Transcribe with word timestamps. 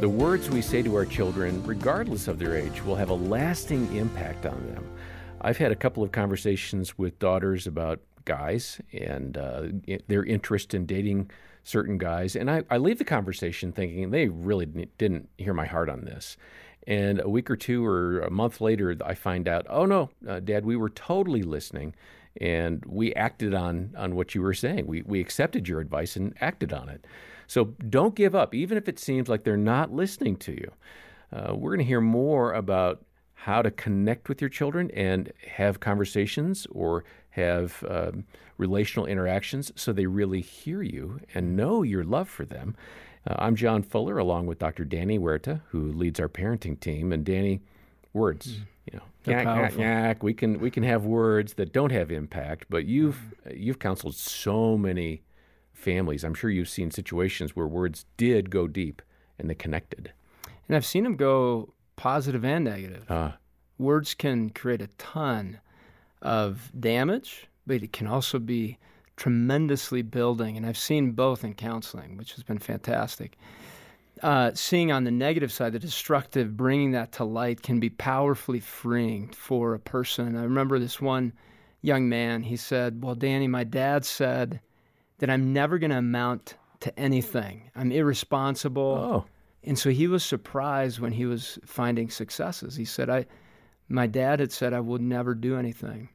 The 0.00 0.08
words 0.08 0.48
we 0.48 0.62
say 0.62 0.80
to 0.82 0.94
our 0.94 1.04
children, 1.04 1.60
regardless 1.66 2.28
of 2.28 2.38
their 2.38 2.56
age, 2.56 2.84
will 2.84 2.94
have 2.94 3.10
a 3.10 3.14
lasting 3.14 3.96
impact 3.96 4.46
on 4.46 4.64
them. 4.68 4.88
I've 5.40 5.58
had 5.58 5.72
a 5.72 5.76
couple 5.76 6.04
of 6.04 6.12
conversations 6.12 6.96
with 6.96 7.18
daughters 7.18 7.66
about 7.66 7.98
guys 8.24 8.80
and 8.92 9.36
uh, 9.36 9.64
their 10.06 10.24
interest 10.24 10.72
in 10.72 10.86
dating 10.86 11.32
certain 11.64 11.98
guys, 11.98 12.36
and 12.36 12.48
I, 12.48 12.62
I 12.70 12.78
leave 12.78 12.98
the 12.98 13.04
conversation 13.04 13.72
thinking 13.72 14.12
they 14.12 14.28
really 14.28 14.66
didn't 14.66 15.30
hear 15.36 15.52
my 15.52 15.66
heart 15.66 15.88
on 15.88 16.04
this. 16.04 16.36
And 16.86 17.20
a 17.20 17.28
week 17.28 17.50
or 17.50 17.56
two 17.56 17.84
or 17.84 18.20
a 18.20 18.30
month 18.30 18.60
later, 18.60 18.96
I 19.04 19.14
find 19.14 19.48
out, 19.48 19.66
oh 19.68 19.84
no, 19.84 20.10
uh, 20.28 20.38
Dad, 20.38 20.64
we 20.64 20.76
were 20.76 20.90
totally 20.90 21.42
listening, 21.42 21.92
and 22.40 22.84
we 22.86 23.12
acted 23.14 23.52
on 23.52 23.94
on 23.96 24.14
what 24.14 24.32
you 24.32 24.42
were 24.42 24.54
saying. 24.54 24.86
We 24.86 25.02
we 25.02 25.20
accepted 25.20 25.66
your 25.66 25.80
advice 25.80 26.14
and 26.14 26.34
acted 26.40 26.72
on 26.72 26.88
it. 26.88 27.04
So 27.48 27.74
don't 27.88 28.14
give 28.14 28.34
up, 28.34 28.54
even 28.54 28.78
if 28.78 28.88
it 28.88 28.98
seems 28.98 29.28
like 29.28 29.42
they're 29.42 29.56
not 29.56 29.90
listening 29.92 30.36
to 30.36 30.52
you. 30.52 30.70
Uh, 31.32 31.54
we're 31.54 31.70
going 31.70 31.80
to 31.80 31.84
hear 31.84 32.00
more 32.00 32.52
about 32.52 33.04
how 33.34 33.62
to 33.62 33.70
connect 33.70 34.28
with 34.28 34.40
your 34.40 34.50
children 34.50 34.90
and 34.92 35.32
have 35.46 35.80
conversations 35.80 36.66
or 36.70 37.04
have 37.30 37.82
um, 37.88 38.24
relational 38.58 39.06
interactions 39.06 39.72
so 39.76 39.92
they 39.92 40.06
really 40.06 40.40
hear 40.40 40.82
you 40.82 41.20
and 41.34 41.56
know 41.56 41.82
your 41.82 42.04
love 42.04 42.28
for 42.28 42.44
them. 42.44 42.76
Uh, 43.26 43.34
I'm 43.38 43.56
John 43.56 43.82
Fuller, 43.82 44.18
along 44.18 44.46
with 44.46 44.58
Dr. 44.58 44.84
Danny 44.84 45.18
Huerta, 45.18 45.62
who 45.68 45.92
leads 45.92 46.20
our 46.20 46.28
parenting 46.28 46.78
team. 46.78 47.12
And 47.12 47.24
Danny, 47.24 47.60
words. 48.12 48.48
Mm. 48.48 48.60
You 48.92 48.98
know, 48.98 49.04
yak, 49.32 49.44
yak, 49.44 49.78
yak. 49.78 50.22
We 50.22 50.32
can 50.32 50.60
we 50.60 50.70
can 50.70 50.82
have 50.82 51.04
words 51.04 51.54
that 51.54 51.74
don't 51.74 51.92
have 51.92 52.10
impact, 52.10 52.66
but 52.70 52.86
you've 52.86 53.34
mm. 53.46 53.58
you've 53.58 53.78
counseled 53.78 54.14
so 54.14 54.78
many 54.78 55.22
families. 55.78 56.24
I'm 56.24 56.34
sure 56.34 56.50
you've 56.50 56.68
seen 56.68 56.90
situations 56.90 57.54
where 57.54 57.66
words 57.66 58.04
did 58.16 58.50
go 58.50 58.66
deep 58.66 59.00
and 59.38 59.48
they 59.48 59.54
connected. 59.54 60.12
And 60.66 60.76
I've 60.76 60.84
seen 60.84 61.04
them 61.04 61.16
go 61.16 61.72
positive 61.96 62.44
and 62.44 62.64
negative. 62.64 63.10
Uh, 63.10 63.32
words 63.78 64.14
can 64.14 64.50
create 64.50 64.82
a 64.82 64.88
ton 64.98 65.60
of 66.20 66.70
damage, 66.78 67.46
but 67.66 67.82
it 67.82 67.92
can 67.92 68.06
also 68.06 68.38
be 68.38 68.78
tremendously 69.16 70.02
building. 70.02 70.56
And 70.56 70.66
I've 70.66 70.78
seen 70.78 71.12
both 71.12 71.44
in 71.44 71.54
counseling, 71.54 72.16
which 72.16 72.34
has 72.34 72.44
been 72.44 72.58
fantastic. 72.58 73.38
Uh, 74.22 74.50
seeing 74.54 74.90
on 74.90 75.04
the 75.04 75.10
negative 75.12 75.52
side, 75.52 75.72
the 75.72 75.78
destructive, 75.78 76.56
bringing 76.56 76.90
that 76.90 77.12
to 77.12 77.24
light 77.24 77.62
can 77.62 77.78
be 77.78 77.88
powerfully 77.88 78.60
freeing 78.60 79.28
for 79.28 79.74
a 79.74 79.78
person. 79.78 80.36
I 80.36 80.42
remember 80.42 80.78
this 80.78 81.00
one 81.00 81.32
young 81.82 82.08
man, 82.08 82.42
he 82.42 82.56
said, 82.56 83.02
Well, 83.02 83.14
Danny, 83.14 83.46
my 83.46 83.62
dad 83.62 84.04
said 84.04 84.60
that 85.18 85.30
I'm 85.30 85.52
never 85.52 85.78
going 85.78 85.90
to 85.90 85.98
amount 85.98 86.54
to 86.80 86.98
anything. 86.98 87.70
I'm 87.74 87.92
irresponsible. 87.92 88.82
Oh. 88.82 89.24
And 89.64 89.78
so 89.78 89.90
he 89.90 90.06
was 90.06 90.24
surprised 90.24 91.00
when 91.00 91.12
he 91.12 91.26
was 91.26 91.58
finding 91.64 92.10
successes. 92.10 92.76
He 92.76 92.84
said, 92.84 93.10
I, 93.10 93.26
my 93.88 94.06
dad 94.06 94.40
had 94.40 94.52
said 94.52 94.72
I 94.72 94.80
would 94.80 95.02
never 95.02 95.34
do 95.34 95.56
anything. 95.56 96.08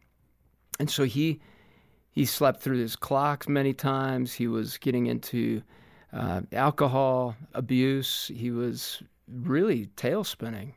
And 0.80 0.90
so 0.90 1.04
he, 1.04 1.42
he 2.12 2.26
slept 2.26 2.62
through 2.62 2.80
his 2.80 2.96
clocks 2.96 3.48
many 3.48 3.74
times. 3.74 4.34
He 4.34 4.48
was 4.48 4.78
getting 4.78 5.08
into 5.08 5.62
uh, 6.14 6.42
alcohol 6.52 7.36
abuse. 7.54 8.32
He 8.34 8.52
was 8.52 9.04
really 9.28 9.88
tail 9.96 10.24
spinning. 10.24 10.76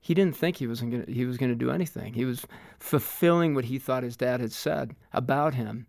He 0.00 0.14
didn't 0.14 0.36
think 0.36 0.56
he 0.56 0.66
was 0.66 0.80
going 0.80 1.04
he 1.08 1.26
was 1.26 1.36
going 1.36 1.50
to 1.50 1.56
do 1.56 1.70
anything. 1.70 2.14
He 2.14 2.24
was 2.24 2.46
fulfilling 2.78 3.54
what 3.54 3.64
he 3.64 3.78
thought 3.78 4.02
his 4.02 4.16
dad 4.16 4.40
had 4.40 4.52
said 4.52 4.94
about 5.12 5.54
him. 5.54 5.86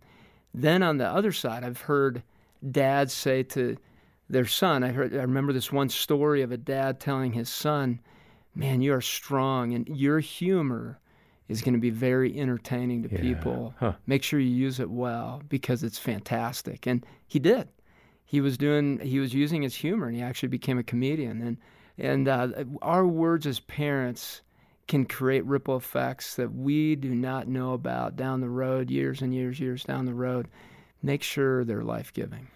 Then 0.53 0.83
on 0.83 0.97
the 0.97 1.08
other 1.08 1.31
side, 1.31 1.64
I've 1.64 1.81
heard 1.81 2.23
dads 2.72 3.14
say 3.14 3.44
to 3.44 3.78
their 4.30 4.45
son, 4.45 4.83
I 4.83 4.89
heard 4.89 5.14
I 5.14 5.22
remember 5.22 5.53
this 5.53 5.72
one 5.72 5.89
story 5.89 6.41
of 6.41 6.52
a 6.52 6.58
dad 6.58 7.00
telling 7.00 7.33
his 7.33 7.50
son, 7.50 8.00
"Man, 8.56 8.81
you 8.81 8.94
are 8.94 9.02
strong 9.02 9.73
and 9.73 9.88
your 9.88 10.19
humor 10.19 11.00
is 11.47 11.61
going 11.61 11.73
to 11.73 11.79
be 11.79 11.90
very 11.90 12.40
entertaining 12.40 13.03
to 13.03 13.09
yeah. 13.12 13.22
people. 13.22 13.73
Huh. 13.79 13.94
Make 14.06 14.22
sure 14.22 14.40
you 14.40 14.50
use 14.50 14.79
it 14.79 14.90
well 14.90 15.41
because 15.50 15.84
it's 15.84 16.00
fantastic." 16.00 16.85
And 16.85 17.06
he 17.28 17.40
did. 17.40 17.69
He 18.25 18.41
was 18.41 18.57
doing 18.57 19.00
he 19.00 19.19
was 19.19 19.34
using 19.34 19.63
his 19.63 19.75
humor 19.75 20.07
and 20.07 20.16
he 20.16 20.22
actually 20.22 20.50
became 20.50 20.78
a 20.78 20.84
comedian 20.84 21.41
and 21.41 21.57
and 21.97 22.28
uh, 22.28 22.63
our 22.81 23.06
words 23.06 23.47
as 23.47 23.59
parents 23.59 24.41
can 24.89 25.05
create 25.05 25.45
ripple 25.45 25.77
effects 25.77 26.35
that 26.35 26.53
we 26.53 26.95
do 26.95 27.13
not 27.13 27.47
know 27.47 27.73
about 27.73 28.17
down 28.17 28.41
the 28.41 28.50
road, 28.50 28.89
years 28.89 29.22
and 29.22 29.33
years, 29.33 29.59
years 29.59 29.83
down 29.83 30.05
the 30.05 30.13
road. 30.13 30.50
Make 31.01 31.23
sure 31.23 31.63
they're 31.63 31.83
life 31.83 32.11
giving. 32.11 32.47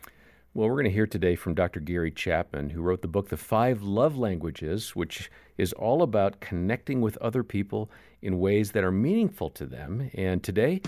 Well, 0.55 0.67
we're 0.67 0.75
going 0.75 0.85
to 0.85 0.91
hear 0.91 1.07
today 1.07 1.35
from 1.35 1.55
Dr. 1.55 1.79
Gary 1.79 2.11
Chapman, 2.11 2.71
who 2.71 2.81
wrote 2.81 3.01
the 3.01 3.07
book, 3.07 3.29
The 3.29 3.37
Five 3.37 3.81
Love 3.81 4.17
Languages, 4.17 4.95
which 4.95 5.31
is 5.57 5.73
all 5.73 6.03
about 6.03 6.41
connecting 6.41 7.01
with 7.01 7.17
other 7.17 7.43
people 7.43 7.89
in 8.21 8.39
ways 8.39 8.71
that 8.71 8.83
are 8.83 8.91
meaningful 8.91 9.49
to 9.51 9.65
them. 9.65 10.11
And 10.13 10.43
today, 10.43 10.81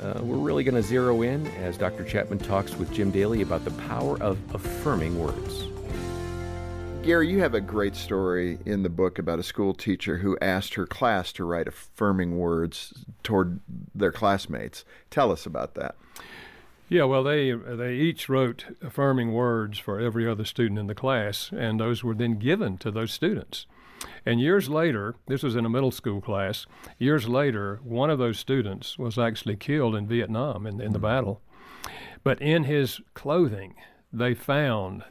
uh, 0.00 0.20
we're 0.22 0.38
really 0.38 0.64
going 0.64 0.74
to 0.74 0.82
zero 0.82 1.22
in 1.22 1.46
as 1.58 1.76
Dr. 1.76 2.04
Chapman 2.04 2.38
talks 2.38 2.74
with 2.76 2.92
Jim 2.92 3.10
Daly 3.10 3.42
about 3.42 3.64
the 3.64 3.70
power 3.72 4.20
of 4.20 4.38
affirming 4.54 5.18
words. 5.18 5.66
Gary, 7.02 7.28
you 7.28 7.40
have 7.40 7.54
a 7.54 7.60
great 7.60 7.96
story 7.96 8.60
in 8.64 8.84
the 8.84 8.88
book 8.88 9.18
about 9.18 9.40
a 9.40 9.42
school 9.42 9.74
teacher 9.74 10.18
who 10.18 10.38
asked 10.40 10.74
her 10.74 10.86
class 10.86 11.32
to 11.32 11.44
write 11.44 11.66
affirming 11.66 12.38
words 12.38 13.04
toward 13.24 13.58
their 13.92 14.12
classmates. 14.12 14.84
Tell 15.10 15.32
us 15.32 15.44
about 15.44 15.74
that. 15.74 15.96
Yeah, 16.88 17.04
well, 17.04 17.24
they 17.24 17.50
they 17.50 17.94
each 17.94 18.28
wrote 18.28 18.66
affirming 18.80 19.32
words 19.32 19.80
for 19.80 19.98
every 19.98 20.28
other 20.28 20.44
student 20.44 20.78
in 20.78 20.86
the 20.86 20.94
class, 20.94 21.50
and 21.50 21.80
those 21.80 22.04
were 22.04 22.14
then 22.14 22.38
given 22.38 22.78
to 22.78 22.92
those 22.92 23.10
students. 23.10 23.66
And 24.24 24.40
years 24.40 24.68
later, 24.68 25.16
this 25.26 25.42
was 25.42 25.56
in 25.56 25.66
a 25.66 25.70
middle 25.70 25.90
school 25.90 26.20
class. 26.20 26.66
Years 27.00 27.28
later, 27.28 27.80
one 27.82 28.10
of 28.10 28.20
those 28.20 28.38
students 28.38 28.96
was 28.96 29.18
actually 29.18 29.56
killed 29.56 29.96
in 29.96 30.06
Vietnam 30.06 30.68
in, 30.68 30.80
in 30.80 30.92
the 30.92 30.98
mm-hmm. 30.98 31.06
battle. 31.06 31.40
But 32.22 32.40
in 32.40 32.62
his 32.62 33.00
clothing, 33.14 33.74
they 34.12 34.34
found 34.34 35.02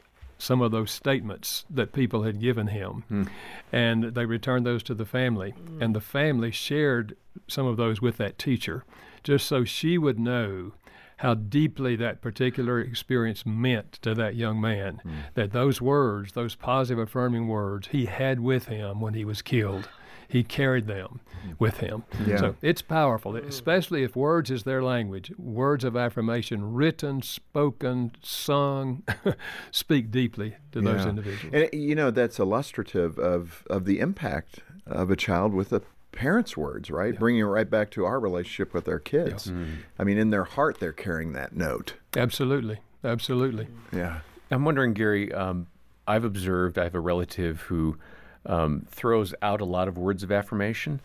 some 0.42 0.62
of 0.62 0.72
those 0.72 0.90
statements 0.90 1.66
that 1.70 1.94
people 1.94 2.24
had 2.24 2.40
given 2.40 2.68
him. 2.68 3.04
Hmm. 3.08 3.24
And 3.72 4.04
they 4.16 4.26
returned 4.26 4.66
those 4.66 4.82
to 4.84 4.96
the 4.96 5.06
family. 5.06 5.54
Mm. 5.54 5.82
And 5.82 5.96
the 5.96 6.02
family 6.02 6.50
shared 6.50 7.16
some 7.48 7.68
of 7.68 7.78
those 7.78 8.02
with 8.02 8.18
that 8.18 8.40
teacher, 8.40 8.84
just 9.24 9.48
so 9.48 9.64
she 9.64 10.00
would 10.00 10.20
know 10.20 10.74
how 11.18 11.36
deeply 11.36 11.96
that 11.96 12.22
particular 12.22 12.80
experience 12.80 13.46
meant 13.46 13.94
to 14.02 14.16
that 14.16 14.36
young 14.36 14.60
man. 14.60 15.00
Hmm. 15.04 15.12
That 15.36 15.52
those 15.52 15.80
words, 15.80 16.32
those 16.32 16.56
positive 16.56 17.04
affirming 17.04 17.48
words, 17.48 17.90
he 17.92 18.08
had 18.08 18.40
with 18.40 18.66
him 18.66 19.00
when 19.00 19.14
he 19.14 19.24
was 19.24 19.44
killed 19.44 19.88
he 20.32 20.44
carried 20.44 20.88
them 20.88 21.20
with 21.60 21.78
him. 21.78 22.04
Yeah. 22.26 22.38
So 22.38 22.56
it's 22.62 22.82
powerful, 22.82 23.36
especially 23.36 24.04
if 24.04 24.16
words 24.16 24.50
is 24.50 24.64
their 24.64 24.82
language. 24.82 25.32
Words 25.38 25.84
of 25.84 25.98
affirmation, 25.98 26.74
written, 26.74 27.22
spoken, 27.22 28.14
sung, 28.22 29.04
speak 29.72 30.10
deeply 30.10 30.56
to 30.72 30.82
yeah. 30.82 30.94
those 30.94 31.06
individuals. 31.06 31.54
And 31.54 31.82
you 31.82 31.96
know 31.96 32.12
that's 32.12 32.40
illustrative 32.40 33.20
of 33.20 33.68
of 33.70 33.86
the 33.86 34.00
impact 34.00 34.60
of 34.86 35.12
a 35.12 35.16
child 35.16 35.54
with 35.54 35.74
a 35.74 35.82
parents' 36.14 36.56
words, 36.56 36.90
right? 36.90 37.14
Yeah. 37.14 37.20
Bringing 37.20 37.42
it 37.42 37.46
right 37.46 37.70
back 37.70 37.92
to 37.92 38.06
our 38.06 38.20
relationship 38.20 38.74
with 38.74 38.88
our 38.88 39.00
kids. 39.00 39.48
Yeah. 39.48 39.54
Mm. 39.54 39.78
I 40.00 40.04
mean, 40.04 40.18
in 40.18 40.30
their 40.30 40.44
heart, 40.44 40.80
they're 40.80 40.92
carrying 40.94 41.34
that 41.34 41.56
note. 41.56 41.96
Absolutely, 42.16 42.80
absolutely. 43.04 43.68
Yeah. 43.92 44.20
I'm 44.50 44.66
wondering, 44.66 44.94
Gary. 44.94 45.34
Um, 45.34 45.68
I've 46.08 46.24
observed. 46.24 46.78
I 46.78 46.84
have 46.84 46.96
a 46.96 47.00
relative 47.00 47.62
who 47.62 47.98
um, 48.46 48.86
throws 48.90 49.34
out 49.42 49.62
a 49.62 49.66
lot 49.66 49.88
of 49.88 49.98
words 49.98 50.24
of 50.24 50.32
affirmation, 50.32 51.02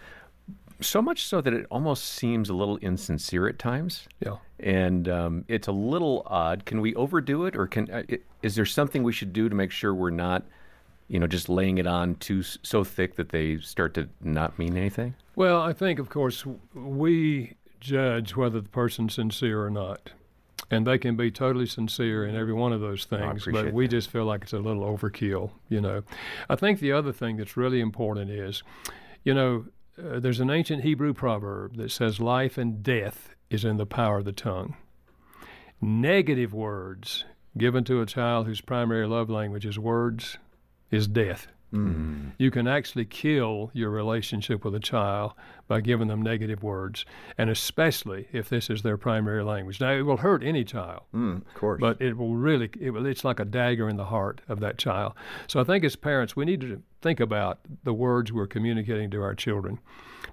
so 0.80 1.00
much 1.00 1.24
so 1.24 1.41
that 1.41 1.52
it 1.52 1.66
almost 1.70 2.04
seems 2.04 2.48
a 2.48 2.54
little 2.54 2.76
insincere 2.78 3.48
at 3.48 3.58
times. 3.58 4.08
Yeah. 4.20 4.36
And 4.60 5.08
um, 5.08 5.44
it's 5.48 5.69
a 5.69 5.72
little 5.72 6.22
odd. 6.26 6.64
Can 6.64 6.80
we 6.80 6.94
overdo 6.94 7.46
it, 7.46 7.56
or 7.56 7.66
can 7.66 7.91
uh, 7.91 8.02
is 8.42 8.54
there 8.54 8.66
something 8.66 9.02
we 9.02 9.12
should 9.12 9.32
do 9.32 9.48
to 9.48 9.54
make 9.54 9.70
sure 9.70 9.94
we're 9.94 10.11
not, 10.11 10.44
you 11.08 11.19
know, 11.19 11.26
just 11.26 11.49
laying 11.49 11.78
it 11.78 11.87
on 11.87 12.14
too 12.16 12.43
so 12.43 12.84
thick 12.84 13.16
that 13.16 13.31
they 13.31 13.58
start 13.58 13.94
to 13.94 14.08
not 14.22 14.58
mean 14.58 14.76
anything? 14.76 15.14
Well, 15.34 15.61
I 15.61 15.72
think, 15.72 15.99
of 15.99 16.08
course, 16.08 16.44
we 16.75 17.55
judge 17.81 18.37
whether 18.37 18.61
the 18.61 18.69
person's 18.69 19.14
sincere 19.14 19.64
or 19.64 19.70
not 19.70 20.11
and 20.70 20.86
they 20.86 20.98
can 20.98 21.16
be 21.16 21.30
totally 21.30 21.66
sincere 21.66 22.26
in 22.26 22.34
every 22.34 22.52
one 22.52 22.72
of 22.72 22.80
those 22.80 23.04
things 23.04 23.46
but 23.50 23.72
we 23.72 23.86
that. 23.86 23.90
just 23.90 24.10
feel 24.10 24.24
like 24.24 24.42
it's 24.42 24.52
a 24.52 24.58
little 24.58 24.82
overkill 24.82 25.50
you 25.68 25.80
know. 25.80 26.02
I 26.48 26.56
think 26.56 26.80
the 26.80 26.92
other 26.92 27.12
thing 27.12 27.36
that's 27.36 27.56
really 27.56 27.80
important 27.80 28.30
is 28.30 28.62
you 29.24 29.34
know 29.34 29.66
uh, 29.98 30.20
there's 30.20 30.40
an 30.40 30.50
ancient 30.50 30.82
hebrew 30.82 31.14
proverb 31.14 31.76
that 31.76 31.90
says 31.90 32.20
life 32.20 32.58
and 32.58 32.82
death 32.82 33.30
is 33.48 33.64
in 33.64 33.76
the 33.76 33.86
power 33.86 34.18
of 34.18 34.24
the 34.24 34.32
tongue. 34.32 34.76
Negative 35.80 36.52
words 36.52 37.24
given 37.56 37.84
to 37.84 38.02
a 38.02 38.06
child 38.06 38.46
whose 38.46 38.60
primary 38.60 39.06
love 39.06 39.30
language 39.30 39.64
is 39.64 39.78
words 39.78 40.36
is 40.90 41.08
death 41.08 41.48
Mm. 41.74 42.32
You 42.38 42.50
can 42.50 42.68
actually 42.68 43.06
kill 43.06 43.70
your 43.74 43.90
relationship 43.90 44.64
with 44.64 44.74
a 44.74 44.80
child 44.80 45.32
by 45.66 45.80
giving 45.80 46.06
them 46.06 46.22
negative 46.22 46.62
words, 46.62 47.04
and 47.38 47.50
especially 47.50 48.28
if 48.32 48.48
this 48.48 48.70
is 48.70 48.82
their 48.82 48.96
primary 48.96 49.42
language. 49.42 49.80
Now, 49.80 49.92
it 49.92 50.02
will 50.02 50.18
hurt 50.18 50.44
any 50.44 50.64
child, 50.64 51.02
mm, 51.12 51.38
of 51.38 51.54
course, 51.54 51.80
but 51.80 52.00
it 52.00 52.16
will 52.16 52.36
really, 52.36 52.70
it 52.80 52.90
will, 52.90 53.04
it's 53.04 53.24
like 53.24 53.40
a 53.40 53.44
dagger 53.44 53.88
in 53.88 53.96
the 53.96 54.04
heart 54.04 54.40
of 54.48 54.60
that 54.60 54.78
child. 54.78 55.14
So 55.48 55.60
I 55.60 55.64
think 55.64 55.84
as 55.84 55.96
parents, 55.96 56.36
we 56.36 56.44
need 56.44 56.60
to 56.60 56.82
think 57.02 57.18
about 57.18 57.58
the 57.82 57.92
words 57.92 58.32
we're 58.32 58.46
communicating 58.46 59.10
to 59.10 59.22
our 59.22 59.34
children, 59.34 59.80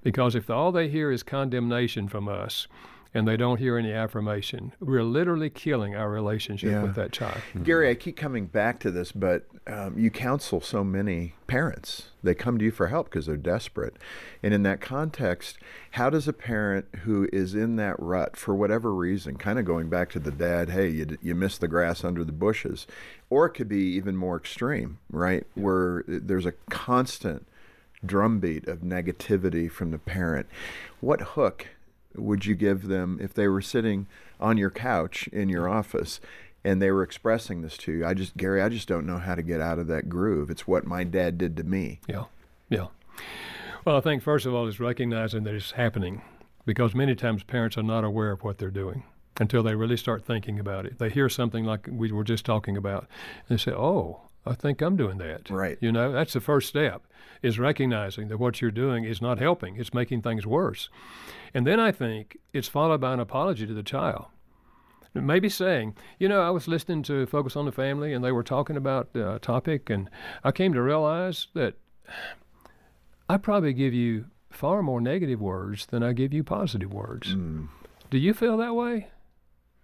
because 0.03 0.35
if 0.35 0.49
all 0.49 0.71
they 0.71 0.87
hear 0.87 1.11
is 1.11 1.23
condemnation 1.23 2.07
from 2.07 2.27
us, 2.27 2.67
and 3.13 3.27
they 3.27 3.37
don't 3.37 3.59
hear 3.59 3.77
any 3.77 3.93
affirmation. 3.93 4.73
We're 4.79 5.03
literally 5.03 5.49
killing 5.49 5.95
our 5.95 6.09
relationship 6.09 6.71
yeah. 6.71 6.81
with 6.81 6.95
that 6.95 7.11
child. 7.11 7.37
Mm-hmm. 7.49 7.63
Gary, 7.63 7.89
I 7.89 7.95
keep 7.95 8.17
coming 8.17 8.47
back 8.47 8.79
to 8.81 8.91
this, 8.91 9.11
but 9.11 9.45
um, 9.67 9.97
you 9.97 10.09
counsel 10.09 10.61
so 10.61 10.83
many 10.83 11.35
parents. 11.45 12.09
They 12.23 12.33
come 12.33 12.57
to 12.57 12.65
you 12.65 12.71
for 12.71 12.87
help 12.87 13.09
because 13.09 13.27
they're 13.27 13.37
desperate. 13.37 13.97
And 14.41 14.53
in 14.53 14.63
that 14.63 14.81
context, 14.81 15.57
how 15.91 16.09
does 16.09 16.27
a 16.27 16.33
parent 16.33 16.85
who 17.03 17.29
is 17.31 17.53
in 17.53 17.75
that 17.75 17.95
rut 17.99 18.35
for 18.35 18.55
whatever 18.55 18.93
reason, 18.93 19.37
kind 19.37 19.59
of 19.59 19.65
going 19.65 19.89
back 19.89 20.09
to 20.11 20.19
the 20.19 20.31
dad, 20.31 20.71
hey, 20.71 20.89
you, 20.89 21.17
you 21.21 21.35
missed 21.35 21.61
the 21.61 21.67
grass 21.67 22.03
under 22.03 22.23
the 22.23 22.31
bushes, 22.31 22.87
or 23.29 23.45
it 23.45 23.51
could 23.51 23.69
be 23.69 23.83
even 23.95 24.15
more 24.15 24.37
extreme, 24.37 24.97
right? 25.11 25.45
Yeah. 25.55 25.63
Where 25.63 26.03
there's 26.07 26.45
a 26.45 26.53
constant 26.69 27.45
drumbeat 28.05 28.67
of 28.67 28.79
negativity 28.79 29.71
from 29.71 29.91
the 29.91 29.97
parent. 29.97 30.47
What 30.99 31.21
hook 31.21 31.67
would 32.15 32.45
you 32.45 32.55
give 32.55 32.87
them 32.87 33.19
if 33.21 33.33
they 33.33 33.47
were 33.47 33.61
sitting 33.61 34.07
on 34.39 34.57
your 34.57 34.69
couch 34.69 35.27
in 35.31 35.49
your 35.49 35.69
office 35.69 36.19
and 36.63 36.81
they 36.81 36.91
were 36.91 37.03
expressing 37.03 37.61
this 37.61 37.77
to 37.77 37.91
you? 37.91 38.05
I 38.05 38.13
just, 38.13 38.37
Gary, 38.37 38.61
I 38.61 38.69
just 38.69 38.87
don't 38.87 39.05
know 39.05 39.17
how 39.17 39.35
to 39.35 39.43
get 39.43 39.61
out 39.61 39.79
of 39.79 39.87
that 39.87 40.09
groove. 40.09 40.49
It's 40.49 40.67
what 40.67 40.85
my 40.85 41.03
dad 41.03 41.37
did 41.37 41.57
to 41.57 41.63
me. 41.63 41.99
Yeah, 42.07 42.25
yeah. 42.69 42.87
Well, 43.85 43.97
I 43.97 44.01
think 44.01 44.23
first 44.23 44.45
of 44.45 44.53
all 44.53 44.67
is 44.67 44.79
recognizing 44.79 45.43
that 45.43 45.53
it's 45.53 45.71
happening 45.71 46.21
because 46.65 46.95
many 46.95 47.15
times 47.15 47.43
parents 47.43 47.77
are 47.77 47.83
not 47.83 48.03
aware 48.03 48.31
of 48.31 48.43
what 48.43 48.57
they're 48.57 48.71
doing 48.71 49.03
until 49.39 49.63
they 49.63 49.75
really 49.75 49.97
start 49.97 50.23
thinking 50.23 50.59
about 50.59 50.85
it. 50.85 50.99
They 50.99 51.09
hear 51.09 51.27
something 51.27 51.65
like 51.65 51.87
we 51.91 52.11
were 52.11 52.23
just 52.23 52.45
talking 52.45 52.77
about 52.77 53.07
and 53.47 53.57
they 53.57 53.61
say, 53.61 53.71
oh, 53.71 54.21
I 54.45 54.53
think 54.55 54.81
I'm 54.81 54.95
doing 54.95 55.17
that. 55.19 55.49
Right. 55.49 55.77
You 55.79 55.91
know, 55.91 56.11
that's 56.11 56.33
the 56.33 56.41
first 56.41 56.67
step 56.67 57.03
is 57.41 57.59
recognizing 57.59 58.29
that 58.29 58.37
what 58.37 58.61
you're 58.61 58.71
doing 58.71 59.03
is 59.03 59.21
not 59.21 59.39
helping. 59.39 59.75
It's 59.75 59.93
making 59.93 60.21
things 60.21 60.45
worse. 60.45 60.89
And 61.53 61.67
then 61.67 61.79
I 61.79 61.91
think 61.91 62.37
it's 62.53 62.67
followed 62.67 63.01
by 63.01 63.13
an 63.13 63.19
apology 63.19 63.67
to 63.67 63.73
the 63.73 63.83
child. 63.83 64.25
Maybe 65.13 65.47
saying, 65.47 65.95
you 66.17 66.27
know, 66.27 66.41
I 66.41 66.49
was 66.49 66.67
listening 66.67 67.03
to 67.03 67.27
Focus 67.27 67.55
on 67.55 67.65
the 67.65 67.71
Family 67.71 68.13
and 68.13 68.23
they 68.23 68.31
were 68.31 68.43
talking 68.43 68.75
about 68.75 69.15
a 69.15 69.37
topic, 69.39 69.91
and 69.91 70.09
I 70.43 70.51
came 70.51 70.73
to 70.73 70.81
realize 70.81 71.47
that 71.53 71.75
I 73.29 73.37
probably 73.37 73.73
give 73.73 73.93
you 73.93 74.25
far 74.49 74.81
more 74.81 74.99
negative 74.99 75.39
words 75.39 75.85
than 75.85 76.01
I 76.01 76.13
give 76.13 76.33
you 76.33 76.43
positive 76.43 76.91
words. 76.91 77.35
Mm. 77.35 77.67
Do 78.09 78.17
you 78.17 78.33
feel 78.33 78.57
that 78.57 78.73
way? 78.73 79.09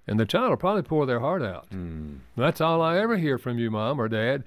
And 0.10 0.20
the 0.20 0.26
child 0.26 0.50
will 0.50 0.58
probably 0.58 0.82
pour 0.82 1.06
their 1.06 1.20
heart 1.20 1.44
out. 1.44 1.70
Mm. 1.70 2.22
That's 2.36 2.60
all 2.60 2.82
I 2.82 2.98
ever 2.98 3.18
hear 3.18 3.38
from 3.38 3.60
you, 3.60 3.70
mom 3.70 4.02
or 4.02 4.10
dad. 4.10 4.44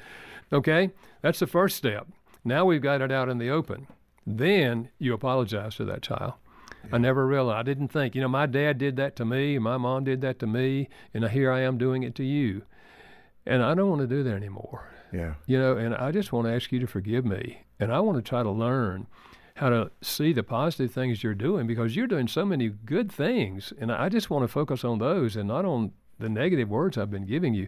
Okay? 0.53 0.91
That's 1.23 1.38
the 1.38 1.47
first 1.47 1.76
step. 1.76 2.09
Now 2.44 2.64
we've 2.64 2.82
got 2.82 3.00
it 3.00 3.12
out 3.12 3.29
in 3.29 3.38
the 3.38 3.50
open. 3.50 3.87
Then 4.26 4.88
you 4.99 5.14
apologize 5.14 5.76
to 5.76 5.85
that 5.85 6.03
child. 6.03 6.32
I 6.91 6.99
never 6.99 7.29
realized. 7.29 7.61
I 7.61 7.62
didn't 7.62 7.93
think, 7.93 8.17
you 8.17 8.20
know, 8.20 8.29
my 8.29 8.47
dad 8.47 8.76
did 8.76 8.97
that 8.97 9.14
to 9.17 9.25
me, 9.25 9.56
my 9.61 9.76
mom 9.76 10.03
did 10.03 10.20
that 10.23 10.41
to 10.41 10.49
me, 10.49 10.88
and 11.14 11.29
here 11.29 11.53
I 11.53 11.61
am 11.61 11.79
doing 11.79 12.03
it 12.03 12.17
to 12.17 12.25
you. 12.25 12.62
And 13.47 13.62
I 13.62 13.75
don't 13.76 13.88
want 13.88 14.00
to 14.00 14.09
do 14.09 14.25
that 14.25 14.35
anymore. 14.35 14.91
Yeah. 15.12 15.35
You 15.47 15.61
know, 15.61 15.76
and 15.76 15.94
I 15.94 16.11
just 16.11 16.32
want 16.32 16.49
to 16.49 16.53
ask 16.53 16.73
you 16.73 16.81
to 16.81 16.88
forgive 16.88 17.25
me. 17.25 17.62
And 17.79 17.93
I 17.93 18.00
want 18.00 18.19
to 18.19 18.29
try 18.29 18.43
to 18.43 18.50
learn 18.50 19.06
how 19.56 19.69
to 19.69 19.90
see 20.00 20.32
the 20.32 20.43
positive 20.43 20.93
things 20.93 21.22
you're 21.22 21.34
doing 21.34 21.66
because 21.66 21.94
you're 21.94 22.06
doing 22.06 22.28
so 22.28 22.44
many 22.44 22.69
good 22.69 23.12
things. 23.12 23.72
And 23.78 23.93
I 23.93 24.08
just 24.08 24.31
want 24.31 24.44
to 24.44 24.49
focus 24.49 24.84
on 24.84 24.99
those 24.99 25.37
and 25.37 25.49
not 25.49 25.64
on 25.64 25.93
the 26.19 26.28
negative 26.28 26.69
words 26.69 26.96
I've 26.96 27.10
been 27.10 27.26
giving 27.26 27.54
you. 27.54 27.66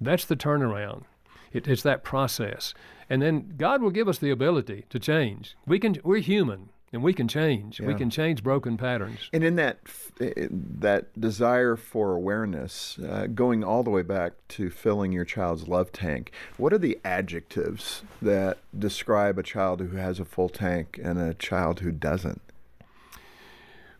That's 0.00 0.24
the 0.24 0.36
turnaround. 0.36 1.04
It, 1.52 1.68
it's 1.68 1.82
that 1.82 2.04
process. 2.04 2.74
And 3.08 3.22
then 3.22 3.54
God 3.56 3.82
will 3.82 3.90
give 3.90 4.08
us 4.08 4.18
the 4.18 4.30
ability 4.30 4.84
to 4.90 4.98
change. 4.98 5.56
We 5.66 5.78
can, 5.78 5.96
we're 6.02 6.18
human 6.18 6.70
and 6.96 7.04
we 7.04 7.12
can 7.12 7.28
change. 7.28 7.78
Yeah. 7.78 7.86
We 7.86 7.94
can 7.94 8.08
change 8.08 8.42
broken 8.42 8.78
patterns. 8.78 9.28
And 9.30 9.44
in 9.44 9.56
that 9.56 9.80
that 10.18 11.20
desire 11.20 11.76
for 11.76 12.14
awareness, 12.14 12.98
uh, 12.98 13.26
going 13.26 13.62
all 13.62 13.82
the 13.82 13.90
way 13.90 14.00
back 14.00 14.32
to 14.48 14.70
filling 14.70 15.12
your 15.12 15.26
child's 15.26 15.68
love 15.68 15.92
tank, 15.92 16.32
what 16.56 16.72
are 16.72 16.78
the 16.78 16.98
adjectives 17.04 18.02
that 18.22 18.58
describe 18.76 19.38
a 19.38 19.42
child 19.42 19.80
who 19.80 19.98
has 19.98 20.18
a 20.18 20.24
full 20.24 20.48
tank 20.48 20.98
and 21.02 21.18
a 21.18 21.34
child 21.34 21.80
who 21.80 21.92
doesn't? 21.92 22.40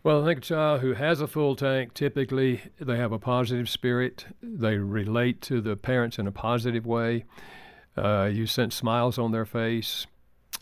Well, 0.01 0.23
I 0.23 0.25
think 0.25 0.39
a 0.39 0.41
child 0.41 0.81
who 0.81 0.93
has 0.93 1.21
a 1.21 1.27
full 1.27 1.55
tank 1.55 1.93
typically 1.93 2.61
they 2.79 2.97
have 2.97 3.11
a 3.11 3.19
positive 3.19 3.69
spirit. 3.69 4.25
They 4.41 4.77
relate 4.77 5.39
to 5.43 5.61
the 5.61 5.75
parents 5.75 6.17
in 6.17 6.25
a 6.25 6.31
positive 6.31 6.87
way. 6.87 7.25
Uh, 7.95 8.29
you 8.31 8.47
sense 8.47 8.73
smiles 8.73 9.19
on 9.19 9.31
their 9.31 9.45
face 9.45 10.07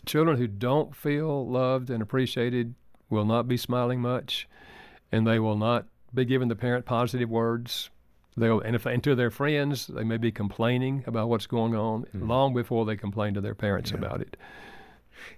Children 0.04 0.36
who 0.36 0.46
don't 0.46 0.94
feel 0.94 1.48
loved 1.48 1.90
and 1.90 2.02
appreciated 2.02 2.74
will 3.08 3.24
not 3.24 3.48
be 3.48 3.56
smiling 3.56 4.00
much, 4.00 4.48
and 5.10 5.26
they 5.26 5.38
will 5.38 5.56
not 5.56 5.86
be 6.12 6.24
giving 6.24 6.48
the 6.48 6.56
parent 6.56 6.84
positive 6.84 7.28
words. 7.28 7.90
They'll, 8.36 8.60
and 8.60 8.76
if 8.76 8.84
and 8.86 9.02
to 9.04 9.14
their 9.14 9.30
friends, 9.30 9.86
they 9.86 10.04
may 10.04 10.18
be 10.18 10.30
complaining 10.30 11.04
about 11.06 11.28
what's 11.28 11.46
going 11.46 11.74
on 11.74 12.06
mm. 12.14 12.28
long 12.28 12.52
before 12.52 12.84
they 12.84 12.96
complain 12.96 13.34
to 13.34 13.40
their 13.40 13.54
parents 13.54 13.90
yeah. 13.90 13.98
about 13.98 14.20
it. 14.20 14.36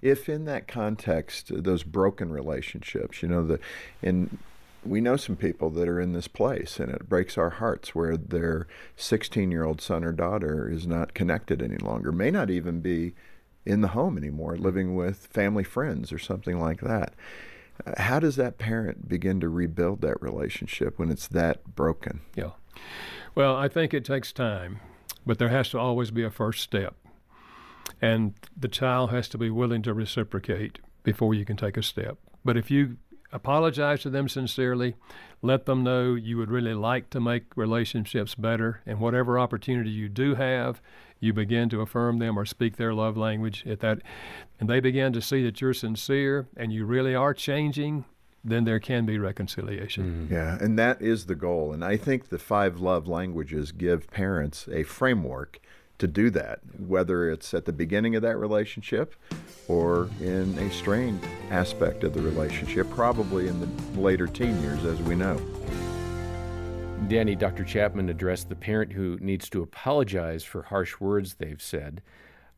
If 0.03 0.29
in 0.29 0.45
that 0.47 0.67
context, 0.67 1.53
those 1.55 1.85
broken 1.85 2.33
relationships, 2.33 3.23
you 3.23 3.29
know, 3.29 3.47
the 3.47 3.61
in 4.03 4.39
we 4.85 5.01
know 5.01 5.17
some 5.17 5.37
people 5.37 5.71
that 5.71 5.89
are 5.89 6.01
in 6.01 6.13
this 6.13 6.29
place, 6.29 6.79
and 6.79 6.91
it 6.91 7.09
breaks 7.09 7.37
our 7.37 7.51
hearts 7.51 7.95
where 7.95 8.17
their 8.17 8.67
16 8.97 9.51
year 9.51 9.65
old 9.65 9.81
son 9.81 10.05
or 10.05 10.13
daughter 10.13 10.69
is 10.69 10.87
not 10.87 11.15
connected 11.15 11.63
any 11.63 11.77
longer, 11.77 12.13
may 12.13 12.31
not 12.31 12.51
even 12.51 12.81
be 12.81 13.15
in 13.69 13.83
the 13.83 13.89
home 13.89 14.17
anymore, 14.17 14.57
living 14.57 14.97
with 14.97 15.27
family 15.27 15.63
friends 15.63 16.11
or 16.11 16.19
something 16.19 16.59
like 16.59 16.81
that. 16.81 17.13
Uh, 17.87 18.01
how 18.01 18.19
does 18.19 18.37
that 18.37 18.59
parent 18.59 19.09
begin 19.09 19.39
to 19.41 19.49
rebuild 19.49 20.01
that 20.01 20.21
relationship 20.23 20.99
when 20.99 21.11
it's 21.11 21.29
that 21.29 21.77
broken? 21.77 22.21
Yeah. 22.35 22.53
Well, 23.35 23.55
I 23.55 23.69
think 23.69 23.93
it 23.93 24.05
takes 24.05 24.33
time, 24.33 24.81
but 25.27 25.39
there 25.39 25.51
has 25.51 25.69
to 25.71 25.79
always 25.79 26.11
be 26.11 26.25
a 26.25 26.31
first 26.31 26.63
step. 26.63 26.95
And 28.01 28.35
the 28.57 28.69
child 28.69 29.11
has 29.11 29.29
to 29.29 29.39
be 29.39 29.51
willing 29.51 29.83
to 29.83 29.93
reciprocate 29.93 30.79
before 31.03 31.35
you 31.35 31.45
can 31.45 31.57
take 31.57 31.77
a 31.77 31.83
step. 31.83 32.17
But 32.45 32.57
if 32.57 32.71
you 32.71 32.97
apologize 33.33 34.01
to 34.03 34.11
them 34.11 34.29
sincerely, 34.29 34.95
let 35.43 35.67
them 35.67 35.85
know 35.85 36.15
you 36.15 36.37
would 36.37 36.51
really 36.51 36.75
like 36.75 37.11
to 37.11 37.21
make 37.21 37.57
relationships 37.57 38.35
better, 38.35 38.81
and 38.87 39.01
whatever 39.01 39.39
opportunity 39.39 39.91
you 39.91 40.09
do 40.09 40.35
have, 40.35 40.81
you 41.21 41.33
begin 41.33 41.69
to 41.69 41.81
affirm 41.81 42.19
them 42.19 42.39
or 42.39 42.45
speak 42.45 42.77
their 42.77 42.95
love 42.95 43.17
language 43.17 43.67
at 43.67 43.81
that 43.81 43.99
and 44.61 44.69
they 44.69 44.79
begin 44.79 45.13
to 45.13 45.21
see 45.21 45.43
that 45.43 45.61
you're 45.61 45.75
sincere 45.75 46.47
and 46.57 46.73
you 46.73 46.85
really 46.85 47.13
are 47.15 47.35
changing 47.35 48.05
then 48.45 48.65
there 48.65 48.81
can 48.81 49.05
be 49.05 49.19
reconciliation. 49.19 50.05
Mm-hmm. 50.05 50.35
Yeah, 50.35 50.59
and 50.61 50.79
that 50.79 51.03
is 51.03 51.27
the 51.27 51.35
goal. 51.35 51.73
And 51.73 51.85
I 51.85 51.97
think 51.97 52.29
the 52.29 52.39
five 52.39 52.79
love 52.79 53.09
languages 53.09 53.73
give 53.73 54.09
parents 54.11 54.69
a 54.73 54.85
framework 54.85 55.61
to 55.99 56.07
do 56.07 56.31
that, 56.31 56.61
whether 56.79 57.31
it's 57.31 57.53
at 57.55 57.65
the 57.65 57.73
beginning 57.73 58.15
of 58.15 58.23
that 58.23 58.37
relationship 58.37 59.15
or 59.67 60.09
in 60.21 60.57
a 60.59 60.71
strained 60.71 61.21
aspect 61.51 62.05
of 62.05 62.15
the 62.15 62.23
relationship, 62.23 62.89
probably 62.91 63.49
in 63.49 63.61
the 63.61 64.01
later 64.01 64.27
teen 64.27 64.61
years, 64.63 64.85
as 64.85 65.01
we 65.03 65.15
know. 65.15 65.41
Danny, 67.09 67.35
Dr. 67.35 67.65
Chapman 67.65 68.09
addressed 68.09 68.49
the 68.49 68.57
parent 68.57 68.93
who 68.93 69.19
needs 69.21 69.49
to 69.51 69.63
apologize 69.63 70.45
for 70.45 70.63
harsh 70.63 71.01
words 71.01 71.35
they've 71.35 71.63
said. 71.63 72.03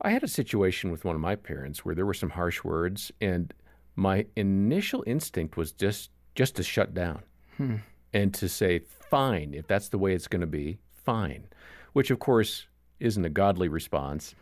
I 0.03 0.11
had 0.11 0.23
a 0.23 0.29
situation 0.29 0.91
with 0.91 1.05
one 1.05 1.15
of 1.15 1.21
my 1.21 1.37
parents 1.37 1.85
where 1.85 1.95
there 1.95 2.07
were 2.07 2.15
some 2.15 2.31
harsh 2.31 2.65
words, 2.65 3.13
and 3.21 3.53
my 3.97 4.27
initial 4.37 5.05
instinct 5.07 5.57
was 5.57 5.73
just 5.73 6.11
just 6.35 6.57
to 6.57 6.63
shut 6.63 6.95
down 6.95 7.23
hmm. 7.59 7.77
and 8.15 8.33
to 8.35 8.49
say, 8.49 8.79
"Fine, 8.79 9.53
if 9.53 9.67
that's 9.67 9.89
the 9.89 9.99
way 9.99 10.15
it's 10.15 10.29
going 10.29 10.41
to 10.41 10.47
be, 10.47 10.79
fine," 11.05 11.45
which 11.93 12.11
of 12.11 12.19
course 12.19 12.67
isn't 13.01 13.25
a 13.25 13.31
godly 13.31 13.69
response. 13.69 14.35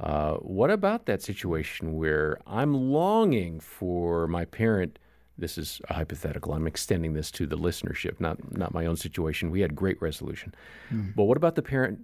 Uh, 0.00 0.34
what 0.34 0.70
about 0.70 1.06
that 1.06 1.22
situation 1.22 1.96
where 1.96 2.38
I'm 2.46 2.74
longing 2.74 3.60
for 3.60 4.26
my 4.26 4.44
parent 4.44 4.98
this 5.38 5.58
is 5.58 5.80
a 5.88 5.94
hypothetical. 5.94 6.54
I'm 6.54 6.66
extending 6.66 7.12
this 7.12 7.30
to 7.32 7.46
the 7.46 7.56
listenership, 7.58 8.20
not 8.20 8.56
not 8.56 8.72
my 8.72 8.86
own 8.86 8.96
situation. 8.96 9.50
We 9.50 9.60
had 9.60 9.74
great 9.74 10.00
resolution, 10.00 10.54
mm. 10.90 11.14
but 11.14 11.24
what 11.24 11.36
about 11.36 11.56
the 11.56 11.62
parent 11.62 12.00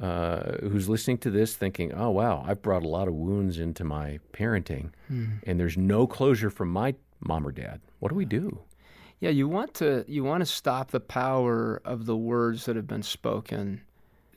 uh, 0.00 0.56
who's 0.62 0.88
listening 0.88 1.18
to 1.18 1.30
this, 1.30 1.54
thinking, 1.54 1.92
"Oh 1.92 2.10
wow, 2.10 2.44
I've 2.46 2.62
brought 2.62 2.82
a 2.82 2.88
lot 2.88 3.08
of 3.08 3.14
wounds 3.14 3.58
into 3.58 3.84
my 3.84 4.18
parenting, 4.32 4.90
mm. 5.10 5.40
and 5.46 5.60
there's 5.60 5.76
no 5.76 6.06
closure 6.06 6.50
from 6.50 6.70
my 6.70 6.94
mom 7.20 7.46
or 7.46 7.52
dad. 7.52 7.80
What 8.00 8.08
do 8.08 8.14
we 8.14 8.24
do?" 8.24 8.58
Yeah, 9.20 9.30
you 9.30 9.46
want 9.46 9.74
to 9.74 10.04
you 10.08 10.24
want 10.24 10.40
to 10.40 10.46
stop 10.46 10.90
the 10.90 11.00
power 11.00 11.80
of 11.84 12.06
the 12.06 12.16
words 12.16 12.64
that 12.64 12.74
have 12.74 12.88
been 12.88 13.04
spoken 13.04 13.82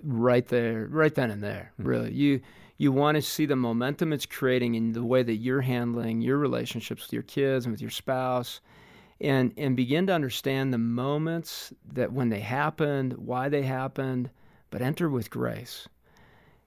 right 0.06 0.48
there, 0.48 0.88
right 0.90 1.14
then 1.14 1.32
and 1.32 1.44
there. 1.44 1.72
Mm. 1.82 1.86
Really, 1.86 2.14
you 2.14 2.42
You 2.78 2.92
want 2.92 3.16
to 3.16 3.22
see 3.22 3.46
the 3.46 3.56
momentum 3.56 4.12
it's 4.14 4.26
creating 4.26 4.76
in 4.76 4.92
the 4.92 5.04
way 5.04 5.24
that 5.24 5.36
you're 5.36 5.62
handling 5.62 6.22
your 6.22 6.38
relationships 6.38 7.04
with 7.04 7.14
your 7.14 7.24
kids 7.24 7.66
and 7.66 7.72
with 7.72 7.82
your 7.82 7.90
spouse 7.92 8.60
and 9.22 9.54
and 9.58 9.78
begin 9.78 10.08
to 10.08 10.14
understand 10.14 10.74
the 10.74 10.78
moments 10.78 11.74
that 11.94 12.12
when 12.12 12.30
they 12.30 12.42
happened, 12.42 13.14
why 13.14 13.48
they 13.48 13.62
happened, 13.62 14.30
but 14.72 14.82
enter 14.82 15.10
with 15.10 15.30
grace. 15.30 15.88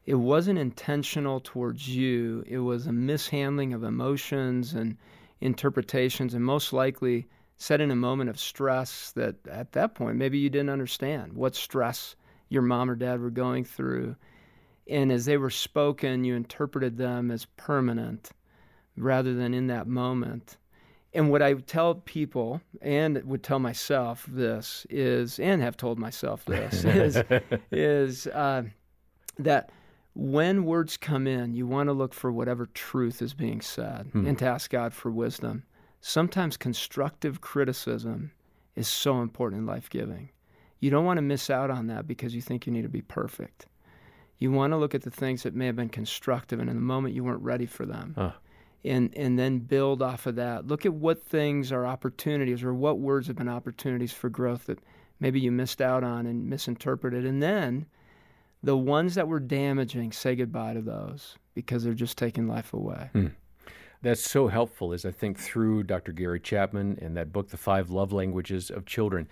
It 0.07 0.15
wasn't 0.15 0.59
intentional 0.59 1.41
towards 1.41 1.87
you. 1.87 2.43
It 2.47 2.61
was 2.61 2.87
a 2.87 2.93
mishandling 2.93 3.75
of 3.75 3.85
emotions 3.85 4.73
and 4.73 4.97
interpretations, 5.41 6.33
and 6.33 6.43
most 6.43 6.73
likely 6.73 7.27
set 7.59 7.83
in 7.83 7.91
a 7.91 7.97
moment 7.97 8.31
of 8.31 8.41
stress 8.41 9.13
that 9.13 9.35
at 9.47 9.73
that 9.73 9.95
point 9.95 10.17
maybe 10.17 10.39
you 10.39 10.49
didn't 10.49 10.71
understand 10.71 11.35
what 11.35 11.55
stress 11.55 12.17
your 12.49 12.63
mom 12.63 12.91
or 12.91 12.95
dad 12.95 13.21
were 13.21 13.31
going 13.31 13.65
through. 13.65 14.17
And 14.89 15.13
as 15.13 15.27
they 15.27 15.37
were 15.37 15.51
spoken, 15.51 16.25
you 16.25 16.35
interpreted 16.35 16.97
them 16.97 17.31
as 17.31 17.45
permanent 17.57 18.31
rather 18.97 19.35
than 19.35 19.55
in 19.55 19.67
that 19.69 19.87
moment 19.87 20.57
and 21.15 21.31
what 21.31 21.43
I 21.43 21.55
tell 21.55 21.95
people 21.95 22.61
and 22.83 23.23
would 23.25 23.43
tell 23.43 23.59
myself 23.59 24.27
this 24.29 24.87
is, 24.91 25.39
and 25.39 25.63
have 25.63 25.77
told 25.77 25.99
myself 25.99 26.45
this 26.45 26.85
is, 26.85 27.23
is 27.73 28.27
uh, 28.29 28.65
that 29.39 29.71
when 30.15 30.65
words 30.65 30.97
come 30.97 31.27
in, 31.27 31.55
you 31.55 31.67
want 31.67 31.89
to 31.89 31.93
look 31.93 32.13
for 32.13 32.31
whatever 32.31 32.67
truth 32.67 33.23
is 33.23 33.35
being 33.35 33.61
said 33.61 34.09
hmm. 34.13 34.27
and 34.27 34.39
to 34.39 34.47
ask 34.47 34.71
God 34.71 34.93
for 34.93 35.11
wisdom. 35.11 35.65
Sometimes 36.01 36.57
constructive 36.57 37.41
criticism 37.41 38.33
is 38.77 38.87
so 38.87 39.21
important 39.21 39.61
in 39.61 39.67
life 39.67 39.89
giving. 39.91 40.31
You 40.81 40.91
don't 40.91 41.05
want 41.05 41.19
to 41.19 41.23
miss 41.23 41.51
out 41.51 41.71
on 41.71 41.89
that 41.89 42.07
because 42.07 42.35
you 42.35 42.43
think 42.43 42.67
you 42.67 42.73
need 42.73 42.83
to 42.83 42.89
be 42.89 43.03
perfect. 43.03 43.67
You 44.39 44.53
want 44.53 44.73
to 44.73 44.77
look 44.77 44.95
at 44.95 45.03
the 45.03 45.11
things 45.11 45.43
that 45.43 45.55
may 45.55 45.67
have 45.67 45.77
been 45.77 45.89
constructive, 45.89 46.61
and 46.61 46.71
in 46.71 46.77
the 46.77 46.83
moment 46.83 47.15
you 47.15 47.25
weren't 47.25 47.43
ready 47.43 47.67
for 47.67 47.85
them 47.85 48.33
and 48.85 49.15
and 49.17 49.39
then 49.39 49.59
build 49.59 50.03
off 50.03 50.27
of 50.27 50.37
that. 50.37 50.67
Look 50.67 50.87
at 50.87 50.95
what 50.95 51.23
things 51.23 51.73
are 51.73 51.87
opportunities 51.87 52.63
or 52.63 52.75
what 52.75 52.99
words 52.99 53.27
have 53.27 53.37
been 53.37 53.49
opportunities 53.49 54.13
for 54.13 54.29
growth 54.29 54.67
that 54.67 54.79
maybe 55.21 55.41
you 55.41 55.51
missed 55.51 55.81
out 55.81 56.05
on 56.05 56.27
and 56.27 56.49
misinterpreted. 56.49 57.25
And 57.25 57.43
then 57.43 57.87
the 58.63 58.77
ones 58.77 59.15
that 59.15 59.29
were 59.29 59.41
damaging, 59.41 60.13
say 60.13 60.37
goodbye 60.37 60.75
to 60.75 60.81
those 60.81 61.37
because 61.55 61.85
they're 61.85 61.95
just 61.95 62.19
taking 62.19 62.47
life 62.47 62.73
away. 62.73 63.11
Hmm. 63.13 63.27
That's 64.01 64.23
so 64.23 64.47
helpful 64.47 64.93
as 64.93 65.05
I 65.05 65.11
think 65.11 65.41
through 65.41 65.83
Dr. 65.83 66.13
Gary 66.13 66.39
Chapman 66.39 67.01
and 67.03 67.17
that 67.17 67.33
book, 67.33 67.49
The 67.49 67.57
Five 67.57 67.91
Love 67.91 68.13
Languages 68.13 68.71
of 68.71 68.87
Children. 68.87 69.27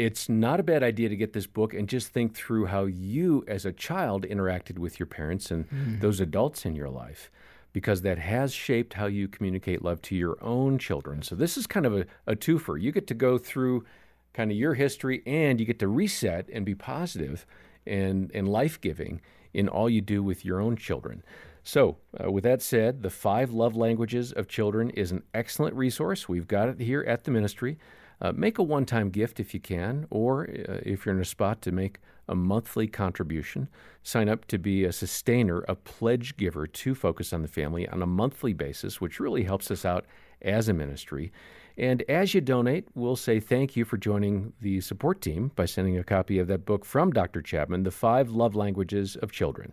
It's 0.00 0.30
not 0.30 0.60
a 0.60 0.62
bad 0.62 0.82
idea 0.82 1.10
to 1.10 1.16
get 1.16 1.34
this 1.34 1.46
book 1.46 1.74
and 1.74 1.86
just 1.86 2.08
think 2.08 2.34
through 2.34 2.66
how 2.66 2.86
you, 2.86 3.44
as 3.46 3.66
a 3.66 3.72
child, 3.72 4.24
interacted 4.24 4.78
with 4.78 4.98
your 4.98 5.06
parents 5.06 5.50
and 5.50 5.68
mm. 5.68 6.00
those 6.00 6.20
adults 6.20 6.64
in 6.64 6.74
your 6.74 6.88
life 6.88 7.30
because 7.74 8.00
that 8.00 8.16
has 8.16 8.54
shaped 8.54 8.94
how 8.94 9.04
you 9.04 9.28
communicate 9.28 9.84
love 9.84 10.00
to 10.00 10.16
your 10.16 10.42
own 10.42 10.78
children. 10.78 11.20
So 11.20 11.34
this 11.34 11.58
is 11.58 11.66
kind 11.66 11.84
of 11.84 11.94
a, 11.94 12.06
a 12.26 12.34
twofer. 12.34 12.80
You 12.80 12.92
get 12.92 13.06
to 13.08 13.14
go 13.14 13.36
through 13.36 13.84
kind 14.32 14.50
of 14.50 14.56
your 14.56 14.72
history 14.72 15.22
and 15.26 15.60
you 15.60 15.66
get 15.66 15.78
to 15.80 15.88
reset 15.88 16.48
and 16.50 16.64
be 16.64 16.74
positive 16.74 17.44
and, 17.86 18.30
and 18.32 18.48
life 18.48 18.80
giving 18.80 19.20
in 19.52 19.68
all 19.68 19.90
you 19.90 20.00
do 20.00 20.22
with 20.22 20.46
your 20.46 20.62
own 20.62 20.76
children. 20.76 21.22
So, 21.62 21.98
uh, 22.18 22.32
with 22.32 22.44
that 22.44 22.62
said, 22.62 23.02
the 23.02 23.10
five 23.10 23.52
love 23.52 23.76
languages 23.76 24.32
of 24.32 24.48
children 24.48 24.88
is 24.88 25.12
an 25.12 25.24
excellent 25.34 25.76
resource. 25.76 26.26
We've 26.26 26.48
got 26.48 26.70
it 26.70 26.80
here 26.80 27.04
at 27.06 27.24
the 27.24 27.30
ministry. 27.30 27.76
Uh, 28.20 28.32
make 28.34 28.58
a 28.58 28.62
one 28.62 28.84
time 28.84 29.10
gift 29.10 29.40
if 29.40 29.54
you 29.54 29.60
can, 29.60 30.06
or 30.10 30.44
uh, 30.44 30.78
if 30.82 31.04
you're 31.04 31.14
in 31.14 31.20
a 31.20 31.24
spot 31.24 31.62
to 31.62 31.72
make 31.72 31.98
a 32.28 32.34
monthly 32.34 32.86
contribution. 32.86 33.68
Sign 34.02 34.28
up 34.28 34.46
to 34.46 34.58
be 34.58 34.84
a 34.84 34.92
sustainer, 34.92 35.64
a 35.68 35.74
pledge 35.74 36.36
giver 36.36 36.66
to 36.66 36.94
Focus 36.94 37.32
on 37.32 37.42
the 37.42 37.48
Family 37.48 37.88
on 37.88 38.02
a 38.02 38.06
monthly 38.06 38.52
basis, 38.52 39.00
which 39.00 39.20
really 39.20 39.42
helps 39.42 39.70
us 39.70 39.84
out 39.84 40.06
as 40.42 40.68
a 40.68 40.72
ministry. 40.72 41.32
And 41.76 42.02
as 42.08 42.34
you 42.34 42.40
donate, 42.40 42.88
we'll 42.94 43.16
say 43.16 43.40
thank 43.40 43.74
you 43.74 43.84
for 43.84 43.96
joining 43.96 44.52
the 44.60 44.80
support 44.80 45.20
team 45.20 45.50
by 45.56 45.64
sending 45.64 45.98
a 45.98 46.04
copy 46.04 46.38
of 46.38 46.46
that 46.48 46.66
book 46.66 46.84
from 46.84 47.10
Dr. 47.10 47.42
Chapman, 47.42 47.82
The 47.82 47.90
Five 47.90 48.30
Love 48.30 48.54
Languages 48.54 49.16
of 49.16 49.32
Children. 49.32 49.72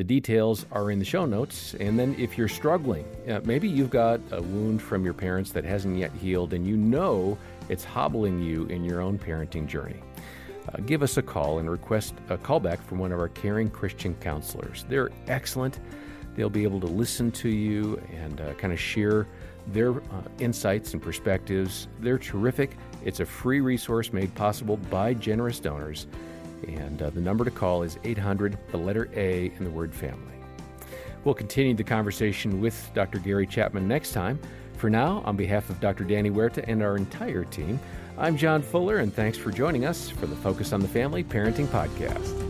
The 0.00 0.04
details 0.04 0.64
are 0.72 0.90
in 0.90 0.98
the 0.98 1.04
show 1.04 1.26
notes. 1.26 1.74
And 1.78 1.98
then, 1.98 2.16
if 2.18 2.38
you're 2.38 2.48
struggling, 2.48 3.04
uh, 3.28 3.42
maybe 3.44 3.68
you've 3.68 3.90
got 3.90 4.18
a 4.30 4.40
wound 4.40 4.80
from 4.80 5.04
your 5.04 5.12
parents 5.12 5.52
that 5.52 5.62
hasn't 5.62 5.98
yet 5.98 6.10
healed, 6.14 6.54
and 6.54 6.66
you 6.66 6.74
know 6.74 7.36
it's 7.68 7.84
hobbling 7.84 8.40
you 8.40 8.64
in 8.68 8.82
your 8.82 9.02
own 9.02 9.18
parenting 9.18 9.66
journey 9.66 10.00
uh, 10.72 10.78
give 10.86 11.02
us 11.02 11.18
a 11.18 11.22
call 11.22 11.58
and 11.58 11.70
request 11.70 12.14
a 12.30 12.38
callback 12.38 12.78
from 12.78 12.98
one 12.98 13.12
of 13.12 13.20
our 13.20 13.28
caring 13.28 13.68
Christian 13.68 14.14
counselors. 14.22 14.86
They're 14.88 15.10
excellent. 15.28 15.80
They'll 16.34 16.48
be 16.48 16.62
able 16.62 16.80
to 16.80 16.86
listen 16.86 17.30
to 17.32 17.50
you 17.50 18.00
and 18.10 18.40
uh, 18.40 18.54
kind 18.54 18.72
of 18.72 18.80
share 18.80 19.26
their 19.66 19.92
uh, 19.92 20.22
insights 20.38 20.94
and 20.94 21.02
perspectives. 21.02 21.88
They're 22.00 22.18
terrific. 22.18 22.78
It's 23.04 23.20
a 23.20 23.26
free 23.26 23.60
resource 23.60 24.14
made 24.14 24.34
possible 24.34 24.76
by 24.76 25.12
generous 25.12 25.60
donors. 25.60 26.06
And 26.68 27.02
uh, 27.02 27.10
the 27.10 27.20
number 27.20 27.44
to 27.44 27.50
call 27.50 27.82
is 27.82 27.98
800, 28.04 28.58
the 28.70 28.76
letter 28.78 29.08
A, 29.14 29.50
and 29.56 29.66
the 29.66 29.70
word 29.70 29.94
family. 29.94 30.34
We'll 31.24 31.34
continue 31.34 31.74
the 31.74 31.84
conversation 31.84 32.60
with 32.60 32.90
Dr. 32.94 33.18
Gary 33.18 33.46
Chapman 33.46 33.86
next 33.86 34.12
time. 34.12 34.40
For 34.76 34.88
now, 34.88 35.22
on 35.26 35.36
behalf 35.36 35.68
of 35.68 35.78
Dr. 35.80 36.04
Danny 36.04 36.30
Huerta 36.30 36.64
and 36.66 36.82
our 36.82 36.96
entire 36.96 37.44
team, 37.44 37.78
I'm 38.16 38.36
John 38.36 38.62
Fuller, 38.62 38.98
and 38.98 39.14
thanks 39.14 39.36
for 39.36 39.50
joining 39.50 39.84
us 39.84 40.08
for 40.08 40.26
the 40.26 40.36
Focus 40.36 40.72
on 40.72 40.80
the 40.80 40.88
Family 40.88 41.22
Parenting 41.22 41.66
Podcast. 41.66 42.49